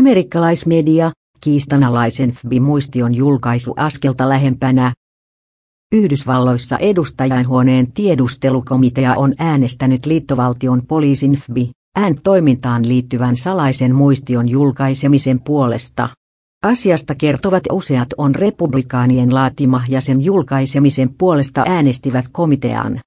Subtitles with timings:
[0.00, 4.92] Amerikkalaismedia, kiistanalaisen FBI-muistion julkaisu askelta lähempänä.
[5.94, 16.08] Yhdysvalloissa edustajainhuoneen tiedustelukomitea on äänestänyt liittovaltion poliisin FBI, ään toimintaan liittyvän salaisen muistion julkaisemisen puolesta.
[16.64, 23.00] Asiasta kertovat useat on republikaanien laatima ja sen julkaisemisen puolesta äänestivät komitean.